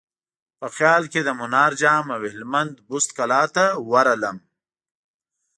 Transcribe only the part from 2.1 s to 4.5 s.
او هلمند بست کلا ته ورغلم.